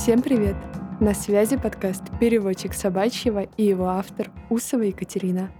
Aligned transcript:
Всем 0.00 0.22
привет! 0.22 0.54
На 1.00 1.12
связи 1.12 1.56
подкаст 1.56 2.04
«Переводчик 2.20 2.72
собачьего» 2.72 3.48
и 3.56 3.64
его 3.64 3.88
автор 3.88 4.30
Усова 4.48 4.82
Екатерина. 4.82 5.50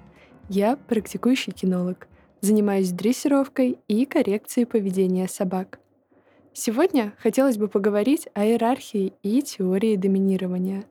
Я 0.49 0.77
практикующий 0.77 1.53
кинолог, 1.53 2.07
занимаюсь 2.41 2.93
дрессировкой 2.93 3.81
и 3.89 4.07
коррекцией 4.07 4.65
поведения 4.65 5.27
собак. 5.27 5.81
Сегодня 6.53 7.15
хотелось 7.19 7.59
бы 7.59 7.67
поговорить 7.67 8.29
о 8.33 8.47
иерархии 8.47 9.13
и 9.25 9.43
теории 9.43 9.97
доминирования. 9.97 10.85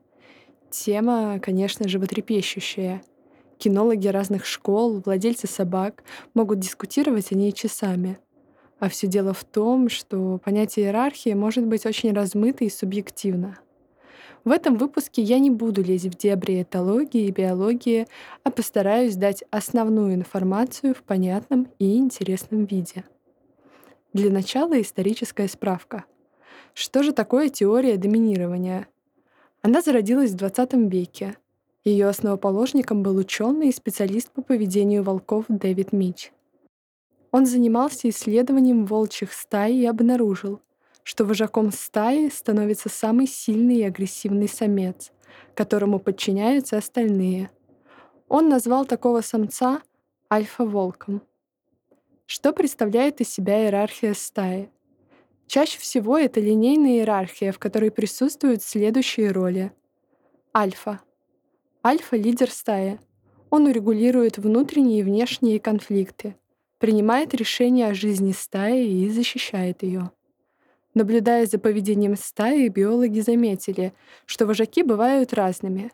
Тема, 0.69 1.39
конечно, 1.41 1.87
животрепещущая. 1.87 3.01
Кинологи 3.59 4.09
разных 4.09 4.45
школ, 4.45 5.01
владельцы 5.03 5.47
собак 5.47 6.03
могут 6.33 6.59
дискутировать 6.59 7.31
о 7.31 7.35
ней 7.35 7.53
часами— 7.53 8.19
а 8.79 8.89
все 8.89 9.07
дело 9.07 9.33
в 9.33 9.43
том, 9.43 9.89
что 9.89 10.39
понятие 10.43 10.85
иерархии 10.85 11.33
может 11.33 11.65
быть 11.65 11.85
очень 11.85 12.13
размыто 12.13 12.63
и 12.63 12.69
субъективно. 12.69 13.57
В 14.43 14.51
этом 14.51 14.77
выпуске 14.77 15.21
я 15.21 15.39
не 15.39 15.49
буду 15.49 15.83
лезть 15.83 16.05
в 16.05 16.15
дебри 16.15 16.61
этологии 16.61 17.25
и 17.25 17.31
биологии, 17.31 18.07
а 18.43 18.51
постараюсь 18.51 19.15
дать 19.15 19.43
основную 19.51 20.13
информацию 20.13 20.95
в 20.95 21.03
понятном 21.03 21.67
и 21.79 21.97
интересном 21.97 22.65
виде. 22.65 23.03
Для 24.13 24.31
начала 24.31 24.79
историческая 24.79 25.47
справка. 25.47 26.05
Что 26.73 27.03
же 27.03 27.11
такое 27.11 27.49
теория 27.49 27.97
доминирования? 27.97 28.87
Она 29.61 29.81
зародилась 29.81 30.31
в 30.31 30.35
20 30.35 30.73
веке. 30.91 31.35
Ее 31.83 32.07
основоположником 32.07 33.03
был 33.03 33.17
ученый 33.17 33.69
и 33.69 33.73
специалист 33.73 34.31
по 34.31 34.41
поведению 34.41 35.03
волков 35.03 35.45
Дэвид 35.49 35.91
Мич. 35.91 36.31
Он 37.31 37.45
занимался 37.45 38.09
исследованием 38.09 38.85
волчьих 38.85 39.33
стай 39.33 39.73
и 39.73 39.85
обнаружил, 39.85 40.61
что 41.03 41.25
вожаком 41.25 41.71
стаи 41.71 42.29
становится 42.29 42.89
самый 42.89 43.27
сильный 43.27 43.77
и 43.77 43.83
агрессивный 43.83 44.47
самец, 44.47 45.11
которому 45.53 45.99
подчиняются 45.99 46.77
остальные. 46.77 47.49
Он 48.29 48.49
назвал 48.49 48.85
такого 48.85 49.21
самца 49.21 49.81
альфа-волком. 50.31 51.21
Что 52.25 52.51
представляет 52.51 53.21
из 53.21 53.29
себя 53.29 53.63
иерархия 53.63 54.13
стаи? 54.13 54.69
Чаще 55.47 55.79
всего 55.79 56.17
это 56.17 56.41
линейная 56.41 56.97
иерархия, 56.97 57.53
в 57.53 57.59
которой 57.59 57.89
присутствуют 57.89 58.63
следующие 58.63 59.31
роли. 59.31 59.71
Альфа. 60.55 60.99
Альфа— 61.85 62.15
лидер 62.17 62.51
стаи. 62.51 62.99
Он 63.49 63.67
урегулирует 63.67 64.37
внутренние 64.37 64.99
и 64.99 65.03
внешние 65.03 65.61
конфликты— 65.61 66.35
принимает 66.79 67.33
решение 67.33 67.87
о 67.87 67.93
жизни 67.93 68.31
стаи 68.31 68.87
и 68.87 69.09
защищает 69.09 69.83
ее. 69.83 70.11
Наблюдая 70.93 71.45
за 71.45 71.59
поведением 71.59 72.15
стаи, 72.15 72.67
биологи 72.69 73.19
заметили, 73.19 73.93
что 74.25 74.45
вожаки 74.45 74.83
бывают 74.83 75.33
разными. 75.33 75.91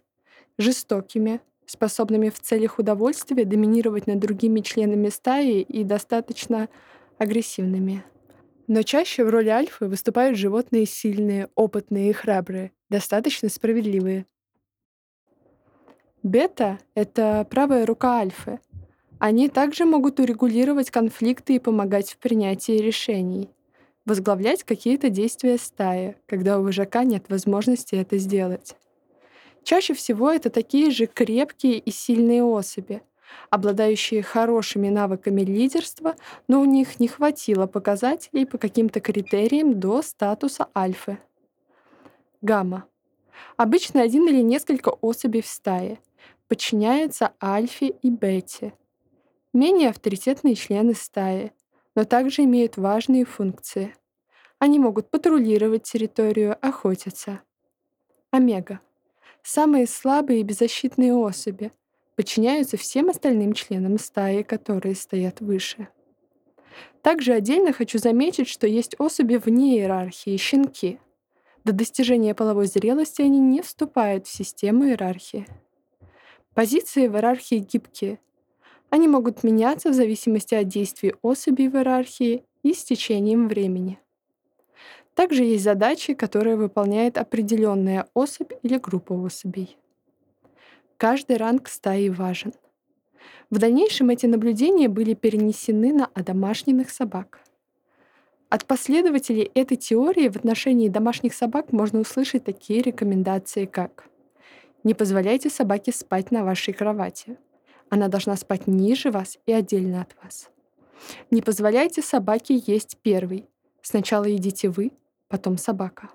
Жестокими, 0.58 1.42
способными 1.66 2.30
в 2.30 2.40
целях 2.40 2.80
удовольствия 2.80 3.44
доминировать 3.44 4.08
над 4.08 4.20
другими 4.20 4.62
членами 4.62 5.10
стаи 5.10 5.62
и 5.62 5.84
достаточно 5.84 6.70
агрессивными. 7.18 8.04
Но 8.68 8.84
чаще 8.84 9.26
в 9.26 9.30
роли 9.30 9.50
альфы 9.50 9.88
выступают 9.88 10.38
животные 10.38 10.86
сильные, 10.86 11.50
опытные 11.56 12.10
и 12.10 12.14
храбрые, 12.14 12.72
достаточно 12.90 13.50
справедливые. 13.50 14.26
Бета— 16.22 16.80
это 16.96 17.46
правая 17.50 17.86
рука 17.86 18.20
альфы— 18.20 18.60
они 19.24 19.48
также 19.48 19.86
могут 19.86 20.20
урегулировать 20.20 20.92
конфликты 20.92 21.56
и 21.56 21.60
помогать 21.60 22.12
в 22.12 22.18
принятии 22.18 22.74
решений, 22.74 23.50
возглавлять 24.04 24.66
какие-то 24.66 25.08
действия 25.10 25.58
стаи, 25.58 26.18
когда 26.26 26.60
у 26.60 26.64
вожака 26.64 27.06
нет 27.06 27.30
возможности 27.30 27.96
это 27.96 28.18
сделать. 28.18 28.76
Чаще 29.64 29.94
всего 29.94 30.30
это 30.30 30.50
такие 30.50 30.92
же 30.92 31.06
крепкие 31.06 31.78
и 31.78 31.90
сильные 31.90 32.44
особи, 32.44 33.02
обладающие 33.50 34.22
хорошими 34.24 34.90
навыками 34.90 35.40
лидерства, 35.40 36.18
но 36.50 36.60
у 36.60 36.66
них 36.66 37.00
не 37.00 37.08
хватило 37.08 37.66
показателей 37.66 38.46
по 38.46 38.58
каким-то 38.58 39.00
критериям 39.00 39.80
до 39.80 40.02
статуса 40.02 40.68
альфы. 40.76 41.18
Гамма. 42.42 42.84
Обычно 43.56 44.02
один 44.02 44.28
или 44.28 44.42
несколько 44.42 44.90
особей 44.90 45.42
в 45.42 45.48
стае. 45.48 46.00
Подчиняются 46.50 47.32
альфе 47.42 47.88
и 48.02 48.10
бете— 48.10 48.74
менее 49.54 49.90
авторитетные 49.90 50.56
члены 50.56 50.94
стаи, 50.94 51.54
но 51.96 52.04
также 52.04 52.44
имеют 52.44 52.78
важные 52.78 53.26
функции. 53.26 53.96
Они 54.60 54.80
могут 54.80 55.10
патрулировать 55.12 55.84
территорию, 55.84 56.58
охотиться. 56.62 57.42
Омега. 58.32 58.80
Самые 59.44 59.88
слабые 59.88 60.40
и 60.40 60.44
беззащитные 60.44 61.14
особи 61.14 61.72
подчиняются 62.16 62.78
всем 62.78 63.10
остальным 63.10 63.54
членам 63.54 64.00
стаи, 64.00 64.42
которые 64.42 64.96
стоят 64.96 65.42
выше. 65.42 65.90
Также 67.02 67.34
отдельно 67.34 67.74
хочу 67.74 68.00
заметить, 68.00 68.48
что 68.48 68.66
есть 68.66 68.96
особи 68.98 69.36
вне 69.36 69.78
иерархии, 69.78 70.38
щенки. 70.38 71.00
До 71.66 71.74
достижения 71.74 72.34
половой 72.34 72.68
зрелости 72.68 73.22
они 73.22 73.40
не 73.40 73.62
вступают 73.62 74.28
в 74.28 74.32
систему 74.32 74.86
иерархии. 74.86 75.46
Позиции 76.54 77.08
в 77.08 77.16
иерархии 77.16 77.58
гибкие— 77.58 78.20
они 78.94 79.08
могут 79.08 79.44
меняться 79.44 79.90
в 79.90 79.96
зависимости 79.96 80.54
от 80.54 80.68
действий 80.68 81.16
особей 81.24 81.68
в 81.68 81.76
иерархии 81.76 82.44
и 82.62 82.76
с 82.76 82.84
течением 82.84 83.48
времени. 83.48 83.98
Также 85.16 85.44
есть 85.44 85.64
задачи, 85.64 86.14
которые 86.14 86.58
выполняет 86.58 87.18
определенная 87.18 88.06
особь 88.14 88.52
или 88.62 88.78
группа 88.78 89.14
особей. 89.14 89.78
Каждый 90.98 91.38
ранг 91.38 91.70
стаи 91.70 92.10
важен. 92.10 92.54
В 93.50 93.58
дальнейшем 93.58 94.12
эти 94.12 94.28
наблюдения 94.28 94.90
были 94.90 95.16
перенесены 95.16 95.92
на 95.92 96.12
одомашненных 96.14 96.92
собак. 96.92 97.40
От 98.50 98.68
последователей 98.68 99.50
этой 99.56 99.78
теории 99.78 100.30
в 100.30 100.36
отношении 100.36 100.88
домашних 100.88 101.34
собак 101.34 101.72
можно 101.72 102.00
услышать 102.00 102.44
такие 102.44 102.84
рекомендации, 102.84 103.66
как 103.66 104.08
«Не 104.84 104.94
позволяйте 104.94 105.50
собаке 105.50 105.92
спать 105.92 106.30
на 106.30 106.44
вашей 106.44 106.76
кровати», 106.76 107.40
она 107.94 108.08
должна 108.08 108.36
спать 108.36 108.66
ниже 108.66 109.12
вас 109.12 109.38
и 109.46 109.54
отдельно 109.54 110.02
от 110.02 110.16
вас. 110.24 110.50
Не 111.30 111.44
позволяйте 111.44 112.02
собаке 112.02 112.60
есть 112.66 112.98
первый. 113.04 113.48
Сначала 113.84 114.24
едите 114.24 114.70
вы, 114.70 114.94
потом 115.28 115.60
собака. 115.60 116.10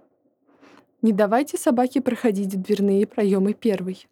Не 1.02 1.12
давайте 1.12 1.56
собаке 1.56 2.00
проходить 2.00 2.52
в 2.52 2.60
дверные 2.60 3.06
проемы 3.06 3.54
первый. 3.54 4.08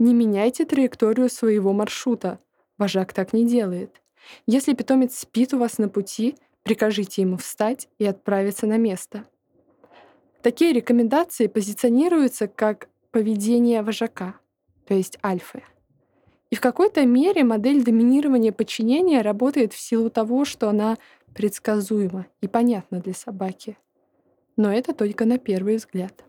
Не 0.00 0.14
меняйте 0.14 0.64
траекторию 0.64 1.30
своего 1.30 1.72
маршрута. 1.72 2.40
Вожак 2.76 3.12
так 3.12 3.32
не 3.32 3.46
делает. 3.46 4.02
Если 4.48 4.74
питомец 4.74 5.16
спит 5.16 5.54
у 5.54 5.58
вас 5.58 5.78
на 5.78 5.88
пути, 5.88 6.34
прикажите 6.64 7.22
ему 7.22 7.36
встать 7.36 7.88
и 8.00 8.04
отправиться 8.04 8.66
на 8.66 8.78
место. 8.78 9.28
Такие 10.42 10.72
рекомендации 10.72 11.46
позиционируются 11.46 12.48
как 12.48 12.88
поведение 13.12 13.82
вожака, 13.82 14.34
то 14.88 14.94
есть 14.94 15.18
альфы. 15.22 15.62
И 16.52 16.54
в 16.54 16.60
какой-то 16.60 17.06
мере 17.06 17.44
модель 17.44 17.82
доминирования 17.82 18.52
подчинения 18.52 19.22
работает 19.22 19.72
в 19.72 19.78
силу 19.78 20.10
того, 20.10 20.44
что 20.44 20.68
она 20.68 20.98
предсказуема 21.34 22.26
и 22.42 22.46
понятна 22.46 23.00
для 23.00 23.14
собаки. 23.14 23.78
Но 24.58 24.70
это 24.70 24.92
только 24.92 25.24
на 25.24 25.38
первый 25.38 25.76
взгляд. 25.76 26.22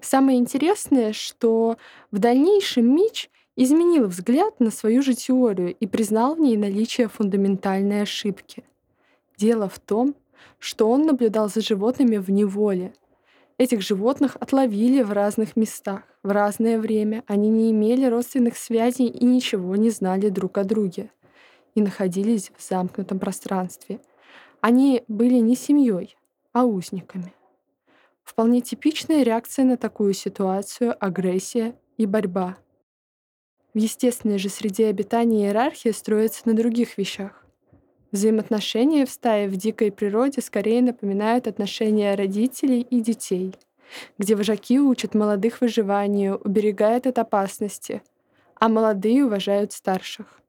Самое 0.00 0.36
интересное, 0.36 1.12
что 1.12 1.76
в 2.10 2.18
дальнейшем 2.18 2.92
Мич 2.92 3.30
изменил 3.54 4.08
взгляд 4.08 4.58
на 4.58 4.72
свою 4.72 5.00
же 5.00 5.14
теорию 5.14 5.76
и 5.76 5.86
признал 5.86 6.34
в 6.34 6.40
ней 6.40 6.56
наличие 6.56 7.06
фундаментальной 7.06 8.02
ошибки. 8.02 8.64
Дело 9.36 9.68
в 9.68 9.78
том, 9.78 10.16
что 10.58 10.90
он 10.90 11.02
наблюдал 11.02 11.48
за 11.48 11.60
животными 11.60 12.16
в 12.16 12.32
неволе, 12.32 12.94
Этих 13.60 13.82
животных 13.82 14.38
отловили 14.40 15.02
в 15.02 15.12
разных 15.12 15.54
местах, 15.54 16.04
в 16.22 16.30
разное 16.30 16.78
время. 16.78 17.24
Они 17.26 17.50
не 17.50 17.72
имели 17.72 18.06
родственных 18.06 18.56
связей 18.56 19.04
и 19.06 19.22
ничего 19.26 19.76
не 19.76 19.90
знали 19.90 20.30
друг 20.30 20.56
о 20.56 20.64
друге. 20.64 21.10
И 21.74 21.82
находились 21.82 22.52
в 22.56 22.66
замкнутом 22.66 23.18
пространстве. 23.18 24.00
Они 24.62 25.04
были 25.08 25.34
не 25.34 25.56
семьей, 25.56 26.16
а 26.54 26.64
узниками. 26.64 27.34
Вполне 28.22 28.62
типичная 28.62 29.24
реакция 29.24 29.66
на 29.66 29.76
такую 29.76 30.14
ситуацию— 30.14 30.96
агрессия 30.98 31.74
и 31.98 32.06
борьба. 32.06 32.56
В 33.74 33.78
естественной 33.78 34.38
же 34.38 34.48
среде 34.48 34.86
обитания 34.86 35.48
иерархия 35.48 35.92
строится 35.92 36.48
на 36.48 36.54
других 36.54 36.96
вещах. 36.96 37.39
Взаимоотношения 38.12 39.06
в 39.06 39.10
стае 39.10 39.48
в 39.48 39.56
дикой 39.56 39.92
природе 39.92 40.40
скорее 40.40 40.82
напоминают 40.82 41.46
отношения 41.46 42.16
родителей 42.16 42.80
и 42.80 43.00
детей, 43.00 43.54
где 44.18 44.34
вожаки 44.34 44.80
учат 44.80 45.14
молодых 45.14 45.60
выживанию, 45.60 46.40
уберегают 46.42 47.06
от 47.06 47.18
опасности, 47.18 48.02
а 48.56 48.68
молодые 48.68 49.24
уважают 49.24 49.72
старших. 49.72 50.40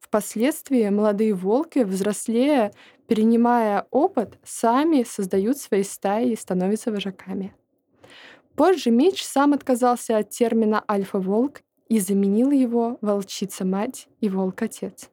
Впоследствии 0.00 0.88
молодые 0.88 1.34
волки, 1.34 1.80
взрослея, 1.80 2.72
перенимая 3.06 3.86
опыт, 3.92 4.38
сами 4.42 5.04
создают 5.04 5.58
свои 5.58 5.84
стаи 5.84 6.32
и 6.32 6.36
становятся 6.36 6.90
вожаками. 6.90 7.54
Позже 8.56 8.90
Мич 8.90 9.24
сам 9.24 9.52
отказался 9.52 10.18
от 10.18 10.30
термина 10.30 10.82
«альфа-волк» 10.90 11.62
и 11.88 12.00
заменил 12.00 12.50
его 12.50 12.98
«волчица-мать» 13.00 14.08
и 14.20 14.28
«волк-отец». 14.28 15.08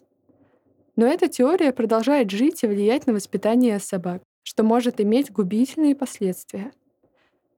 Но 0.98 1.06
эта 1.06 1.28
теория 1.30 1.72
продолжает 1.72 2.32
жить 2.32 2.64
и 2.64 2.68
влиять 2.68 3.06
на 3.06 3.14
воспитание 3.14 3.80
собак, 3.80 4.24
что 4.42 4.64
может 4.64 5.00
иметь 5.00 5.32
губительные 5.32 5.96
последствия. 5.96 6.72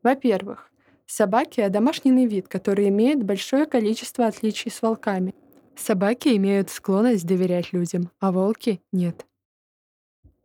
Во-первых, 0.03 0.69
собаки— 1.05 1.65
домашний 1.69 2.27
вид, 2.27 2.49
который 2.49 2.89
имеет 2.89 3.23
большое 3.23 3.65
количество 3.65 4.27
отличий 4.27 4.69
с 4.69 4.81
волками. 4.81 5.33
Собаки 5.77 6.35
имеют 6.35 6.69
склонность 6.69 7.25
доверять 7.25 7.71
людям, 7.71 8.11
а 8.19 8.33
волки— 8.33 8.81
нет. 8.91 9.25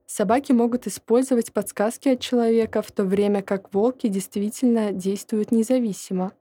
Собаки 0.06 0.52
могут 0.52 0.86
использовать 0.86 1.52
подсказки 1.52 2.10
от 2.10 2.20
человека, 2.20 2.80
в 2.80 2.92
то 2.92 3.02
время 3.02 3.42
как 3.42 3.74
волки 3.74 4.06
действительно 4.06 4.92
действуют 4.92 5.50
независимо. 5.50 6.32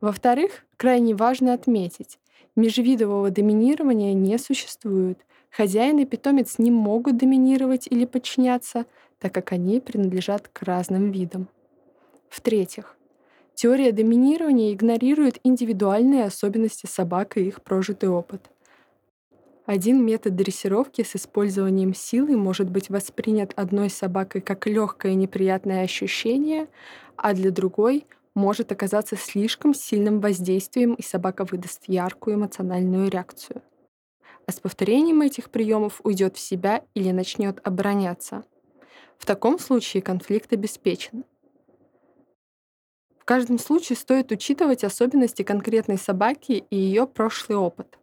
Во-вторых, 0.00 0.64
крайне 0.78 1.14
важно 1.14 1.52
отметить, 1.52 2.18
межвидового 2.56 3.30
доминирования 3.30 4.14
не 4.14 4.38
существует, 4.38 5.18
Хозяин 5.50 5.98
и 5.98 6.04
питомец 6.04 6.58
не 6.58 6.70
могут 6.70 7.16
доминировать 7.16 7.86
или 7.90 8.04
подчиняться, 8.04 8.86
так 9.18 9.32
как 9.32 9.52
они 9.52 9.80
принадлежат 9.80 10.48
к 10.48 10.62
разным 10.62 11.10
видам. 11.10 11.48
В-третьих, 12.28 12.96
теория 13.54 13.92
доминирования 13.92 14.72
игнорирует 14.72 15.40
индивидуальные 15.42 16.24
особенности 16.24 16.86
собак 16.86 17.36
и 17.36 17.46
их 17.46 17.62
прожитый 17.62 18.08
опыт. 18.08 18.50
Один 19.66 20.02
метод 20.04 20.34
дрессировки 20.34 21.02
с 21.02 21.14
использованием 21.16 21.92
силы 21.92 22.36
может 22.36 22.70
быть 22.70 22.88
воспринят 22.88 23.52
одной 23.56 23.90
собакой 23.90 24.40
как 24.40 24.66
легкое 24.66 25.14
неприятное 25.14 25.82
ощущение, 25.82 26.68
а 27.16 27.34
для 27.34 27.50
другой 27.50 28.06
может 28.34 28.72
оказаться 28.72 29.16
слишком 29.16 29.74
сильным 29.74 30.20
воздействием, 30.20 30.94
и 30.94 31.02
собака 31.02 31.44
выдаст 31.44 31.82
яркую 31.86 32.36
эмоциональную 32.36 33.10
реакцию 33.10 33.60
а 34.48 34.52
с 34.52 34.60
повторением 34.60 35.20
этих 35.20 35.50
приемов 35.50 36.00
уйдет 36.04 36.36
в 36.36 36.40
себя 36.40 36.82
или 36.94 37.10
начнет 37.10 37.60
обороняться. 37.64 38.44
В 39.18 39.26
таком 39.26 39.58
случае 39.58 40.02
конфликт 40.02 40.50
обеспечен. 40.54 41.24
В 43.18 43.26
каждом 43.26 43.58
случае 43.58 43.98
стоит 43.98 44.32
учитывать 44.32 44.84
особенности 44.84 45.42
конкретной 45.42 45.98
собаки 45.98 46.64
и 46.70 46.76
ее 46.76 47.06
прошлый 47.06 47.58
опыт. 47.58 47.98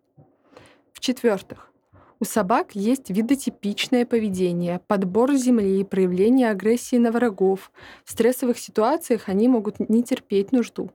В-четвертых, 0.93 1.71
у 2.19 2.25
собак 2.25 2.75
есть 2.75 3.09
видотипичное 3.09 4.05
поведение, 4.05 4.79
подбор 4.85 5.33
земли, 5.33 5.83
проявление 5.83 6.51
агрессии 6.51 6.97
на 6.97 7.11
врагов. 7.11 7.71
В 8.03 8.11
стрессовых 8.11 8.59
ситуациях 8.59 9.29
они 9.29 9.47
могут 9.47 9.79
не 9.89 10.03
терпеть 10.03 10.51
нужду. 10.51 10.91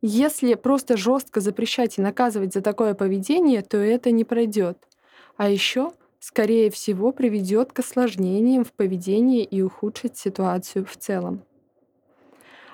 Если 0.00 0.54
просто 0.54 0.96
жестко 0.96 1.40
запрещать 1.40 1.98
и 1.98 2.02
наказывать 2.02 2.54
за 2.54 2.60
такое 2.60 2.94
поведение, 2.94 3.62
то 3.62 3.78
это 3.78 4.12
не 4.12 4.24
пройдет. 4.24 4.78
А 5.36 5.50
еще, 5.50 5.92
скорее 6.20 6.70
всего, 6.70 7.10
приведет 7.10 7.72
к 7.72 7.80
осложнениям 7.80 8.64
в 8.64 8.72
поведении 8.72 9.42
и 9.42 9.60
ухудшит 9.60 10.16
ситуацию 10.16 10.84
в 10.86 10.96
целом. 10.96 11.42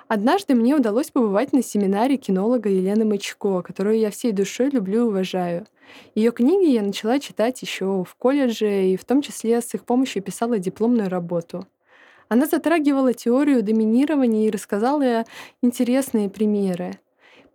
Однажды 0.07 0.53
мне 0.53 0.75
удалось 0.75 1.09
побывать 1.09 1.51
на 1.51 1.63
семинаре 1.63 2.17
кинолога 2.17 2.69
Елены 2.69 3.05
Мычко, 3.05 3.63
которую 3.63 3.97
я 3.97 4.11
всей 4.11 4.31
душой 4.31 4.69
люблю 4.69 5.05
и 5.05 5.07
уважаю. 5.09 5.65
Ее 6.13 6.31
книги 6.31 6.69
я 6.69 6.83
начала 6.83 7.19
читать 7.19 7.59
еще 7.63 8.03
в 8.03 8.15
колледже, 8.15 8.85
и 8.85 8.97
в 8.97 9.05
том 9.05 9.23
числе 9.23 9.61
с 9.61 9.73
их 9.73 9.83
помощью 9.83 10.21
писала 10.21 10.59
дипломную 10.59 11.09
работу. 11.09 11.65
Она 12.27 12.45
затрагивала 12.45 13.13
теорию 13.13 13.63
доминирования 13.63 14.47
и 14.47 14.51
рассказала 14.51 15.25
интересные 15.63 16.29
примеры. 16.29 16.99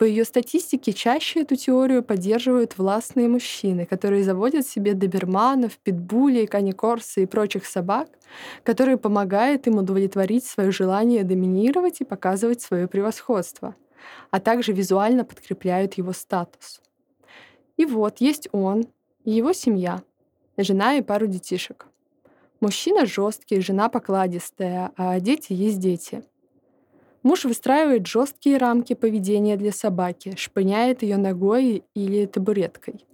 По 0.01 0.05
ее 0.05 0.25
статистике, 0.25 0.95
чаще 0.95 1.43
эту 1.43 1.57
теорию 1.57 2.03
поддерживают 2.03 2.79
властные 2.79 3.29
мужчины, 3.29 3.85
которые 3.85 4.25
заводят 4.25 4.67
себе 4.67 4.95
доберманов, 4.95 5.77
питбулей, 5.77 6.47
каникорсы 6.47 7.25
и 7.25 7.27
прочих 7.27 7.67
собак, 7.67 8.09
которые 8.65 8.97
помогают 8.97 9.67
им 9.67 9.77
удовлетворить 9.77 10.47
свое 10.47 10.71
желание 10.71 11.23
доминировать 11.23 12.01
и 12.01 12.07
показывать 12.07 12.63
свое 12.63 12.89
превосходство, 12.89 13.77
а 14.31 14.41
также 14.41 14.73
визуально 14.73 15.27
подкрепляют 15.27 15.93
его 15.99 16.15
статус. 16.15 16.81
И 17.77 17.85
вот 17.85 18.23
есть 18.23 18.49
он 18.53 18.87
и 19.25 19.33
его 19.33 19.53
семья, 19.53 20.03
жена 20.57 20.95
и 20.95 21.03
пару 21.03 21.27
детишек. 21.27 21.89
Мужчина 22.61 23.05
жесткий, 23.05 23.61
жена 23.61 23.91
покладистая, 23.91 24.93
а 24.97 25.21
дети 25.21 25.53
есть 25.53 25.79
дети— 25.79 26.25
Муж 27.23 27.45
выстраивает 27.45 28.07
жесткие 28.07 28.57
рамки 28.57 28.95
поведения 28.95 29.57
для 29.57 29.73
собаки, 29.73 30.35
шпыняет 30.37 31.03
ее 31.03 31.19
ногой 31.19 31.85
или 31.95 32.25
табуреткой. 32.27 33.05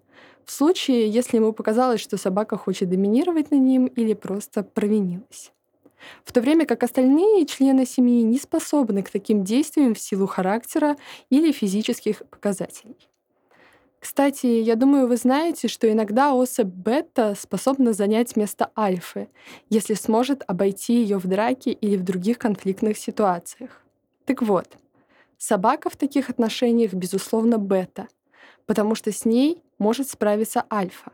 В 0.44 0.52
случае, 0.52 1.08
если 1.08 1.38
ему 1.38 1.52
показалось, 1.52 2.00
что 2.00 2.16
собака 2.16 2.56
хочет 2.56 2.88
доминировать 2.88 3.50
над 3.50 3.60
ним 3.60 3.86
или 3.86 4.14
просто 4.14 4.62
провинилась. 4.62 5.52
В 6.24 6.32
то 6.32 6.40
время 6.40 6.66
как 6.66 6.84
остальные 6.84 7.46
члены 7.46 7.84
семьи 7.84 8.22
не 8.22 8.38
способны 8.38 9.02
к 9.02 9.10
таким 9.10 9.42
действиям 9.42 9.94
в 9.94 9.98
силу 9.98 10.26
характера 10.26 10.96
или 11.30 11.50
физических 11.50 12.22
показателей. 12.30 13.08
Кстати, 13.98 14.46
я 14.46 14.76
думаю, 14.76 15.08
вы 15.08 15.16
знаете, 15.16 15.66
что 15.66 15.90
иногда 15.90 16.32
особь 16.32 16.68
бета 16.68 17.34
способна 17.36 17.92
занять 17.92 18.36
место 18.36 18.70
альфы, 18.78 19.28
если 19.68 19.94
сможет 19.94 20.44
обойти 20.46 21.02
ее 21.02 21.18
в 21.18 21.26
драке 21.26 21.72
или 21.72 21.96
в 21.96 22.04
других 22.04 22.38
конфликтных 22.38 22.98
ситуациях. 22.98 23.85
Так 24.26 24.42
вот, 24.42 24.76
собака 25.38 25.88
в 25.88 25.96
таких 25.96 26.28
отношениях, 26.30 26.92
безусловно, 26.92 27.58
бета, 27.58 28.08
потому 28.66 28.94
что 28.96 29.12
с 29.12 29.24
ней 29.24 29.62
может 29.78 30.10
справиться 30.10 30.64
альфа. 30.70 31.12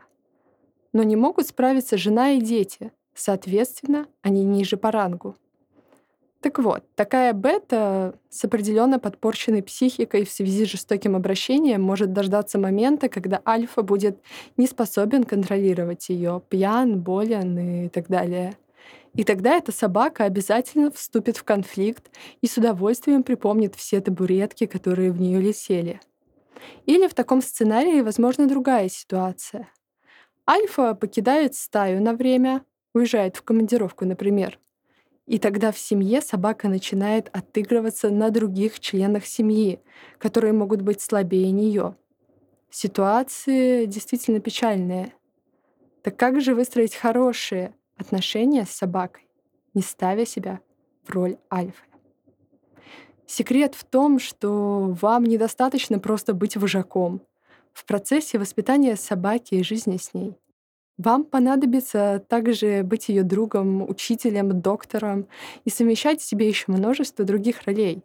Но 0.93 1.03
не 1.03 1.15
могут 1.15 1.47
справиться 1.47 1.95
жена 1.95 2.31
и 2.31 2.41
дети, 2.41 2.91
соответственно, 3.13 4.07
они 4.23 4.43
ниже 4.43 4.77
по 4.77 4.91
рангу. 4.91 5.35
Так 6.41 6.59
вот, 6.59 6.83
такая 6.95 7.33
бета 7.33 8.15
с 8.29 8.43
определенно 8.43 8.99
подпорченной 8.99 9.63
психикой 9.63 10.25
в 10.25 10.31
связи 10.31 10.65
с 10.65 10.69
жестоким 10.69 11.15
обращением 11.15 11.81
может 11.83 12.11
дождаться 12.13 12.57
момента, 12.57 13.09
когда 13.09 13.41
альфа 13.47 13.83
будет 13.83 14.19
не 14.57 14.65
способен 14.67 15.23
контролировать 15.23 16.09
ее, 16.09 16.41
пьян, 16.49 16.99
болен 16.99 17.85
и 17.85 17.89
так 17.89 18.07
далее. 18.09 18.57
И 19.15 19.23
тогда 19.23 19.57
эта 19.57 19.71
собака 19.71 20.23
обязательно 20.23 20.91
вступит 20.91 21.37
в 21.37 21.43
конфликт 21.43 22.09
и 22.41 22.47
с 22.47 22.57
удовольствием 22.57 23.23
припомнит 23.23 23.75
все 23.75 24.01
табуретки, 24.01 24.65
которые 24.65 25.11
в 25.11 25.21
нее 25.21 25.39
летели. 25.39 26.01
Или 26.85 27.07
в 27.07 27.13
таком 27.13 27.41
сценарии 27.41 28.01
возможна 28.01 28.47
другая 28.47 28.89
ситуация. 28.89 29.69
Альфа 30.49 30.95
покидает 30.95 31.55
стаю 31.55 32.01
на 32.01 32.13
время, 32.13 32.63
уезжает 32.93 33.37
в 33.37 33.43
командировку, 33.43 34.05
например. 34.05 34.59
И 35.25 35.37
тогда 35.37 35.71
в 35.71 35.77
семье 35.77 36.21
собака 36.21 36.67
начинает 36.67 37.29
отыгрываться 37.31 38.09
на 38.09 38.29
других 38.29 38.79
членах 38.79 39.25
семьи, 39.25 39.79
которые 40.17 40.53
могут 40.53 40.81
быть 40.81 41.01
слабее 41.01 41.51
нее. 41.51 41.95
Ситуации 42.69 43.85
действительно 43.85 44.39
печальные. 44.39 45.13
Так 46.01 46.17
как 46.17 46.41
же 46.41 46.55
выстроить 46.55 46.95
хорошие, 46.95 47.73
отношения 47.97 48.65
с 48.65 48.71
собакой, 48.71 49.27
не 49.73 49.81
ставя 49.81 50.25
себя 50.25 50.59
в 51.03 51.09
роль 51.11 51.37
альфы. 51.51 51.85
Секрет 53.25 53.75
в 53.75 53.83
том, 53.85 54.19
что 54.19 54.95
вам 55.01 55.23
недостаточно 55.23 55.99
просто 55.99 56.33
быть 56.33 56.57
вожаком 56.57 57.21
в 57.73 57.85
процессе 57.85 58.37
воспитания 58.37 58.95
собаки 58.95 59.55
и 59.55 59.63
жизни 59.63 59.97
с 59.97 60.13
ней. 60.13 60.35
Вам 60.97 61.23
понадобится 61.23 62.23
также 62.27 62.83
быть 62.83 63.09
ее 63.09 63.23
другом, 63.23 63.89
учителем, 63.89 64.61
доктором 64.61 65.27
и 65.65 65.71
совмещать 65.71 66.21
в 66.21 66.25
себе 66.25 66.47
еще 66.47 66.65
множество 66.67 67.25
других 67.25 67.63
ролей. 67.63 68.03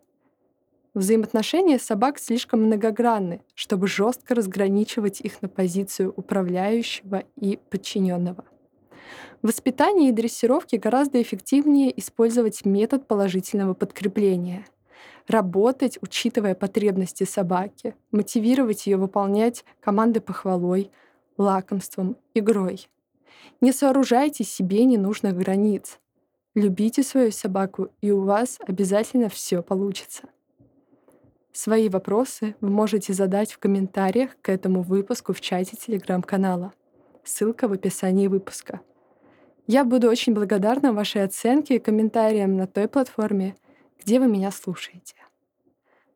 Взаимоотношения 0.95 1.79
собак 1.79 2.19
слишком 2.19 2.63
многогранны, 2.63 3.43
чтобы 3.55 3.89
жестко 3.89 4.35
разграничивать 4.35 5.21
их 5.21 5.43
на 5.43 5.49
позицию 5.49 6.15
управляющего 6.17 7.25
и 7.37 7.59
подчиненного. 7.69 8.45
В 9.43 9.49
воспитании 9.49 10.09
и 10.09 10.13
дрессировке 10.13 10.79
гораздо 10.79 11.21
эффективнее 11.21 11.97
использовать 11.99 12.65
метод 12.65 13.07
положительного 13.07 13.75
подкрепления. 13.75 14.67
Работать, 15.27 15.99
учитывая 16.01 16.55
потребности 16.55 17.25
собаки, 17.25 17.95
мотивировать 18.11 18.87
ее 18.87 18.97
выполнять 18.97 19.65
команды 19.81 20.21
похвалой, 20.21 20.91
лакомством, 21.37 22.17
игрой. 22.35 22.89
Не 23.61 23.73
сооружайте 23.73 24.45
себе 24.45 24.85
ненужных 24.85 25.37
границ. 25.37 25.99
Любите 26.55 27.03
свою 27.03 27.31
собаку, 27.31 27.89
и 28.01 28.11
у 28.11 28.23
вас 28.23 28.59
обязательно 28.67 29.29
все 29.29 29.63
получится. 29.63 30.25
Свои 31.53 31.89
вопросы 31.89 32.57
вы 32.61 32.71
можете 32.71 33.13
задать 33.13 33.53
в 33.53 33.59
комментариях 33.59 34.37
к 34.43 34.49
этому 34.49 34.83
выпуску 34.83 35.33
в 35.33 35.41
чате 35.41 35.77
телеграм-канала. 35.77 36.73
ссылка 37.25 37.69
в 37.69 37.73
описании 37.73 38.27
выпуска. 38.27 38.81
Я 39.71 39.85
буду 39.85 40.09
очень 40.09 40.33
благодарна 40.33 40.95
вашей 40.95 41.23
оценке 41.23 41.77
и 41.77 41.79
комментариям 41.79 42.57
на 42.57 42.67
той 42.67 42.89
платформе, 42.89 43.55
где 44.03 44.19
вы 44.19 44.27
меня 44.27 44.51
слушаете. 44.51 45.17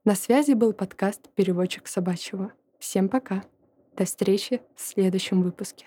На 0.06 0.14
связи 0.14 0.52
был 0.54 0.72
подкаст 0.72 1.28
«Переводчик 1.34 1.86
собачьего». 1.86 2.54
Всем 2.78 3.10
пока. 3.10 3.44
До 3.94 4.06
встречи 4.06 4.62
в 4.74 4.80
следующем 4.80 5.42
выпуске. 5.42 5.84